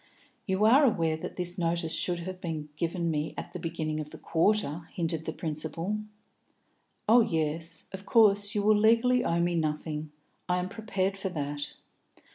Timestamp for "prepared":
10.69-11.17